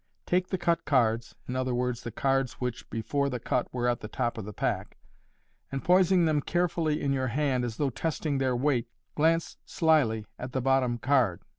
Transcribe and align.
Take 0.25 0.47
the 0.47 0.57
cut 0.57 0.83
cards 0.83 1.35
(i.e., 1.47 1.53
the 1.53 2.13
cards 2.15 2.53
which 2.53 2.89
before 2.89 3.29
the 3.29 3.39
cut 3.39 3.71
were 3.71 3.87
at 3.87 3.99
the 3.99 4.07
top 4.07 4.39
of 4.39 4.45
the 4.45 4.51
pack), 4.51 4.97
and 5.71 5.83
poising 5.83 6.25
them 6.25 6.41
carefully 6.41 6.99
in 6.99 7.13
your 7.13 7.27
hand, 7.27 7.63
as 7.63 7.77
though 7.77 7.91
testing 7.91 8.39
their 8.39 8.55
weight, 8.55 8.87
glance 9.13 9.57
slily 9.63 10.25
at 10.39 10.53
the 10.53 10.61
bottom 10.61 10.97
card. 10.97 11.41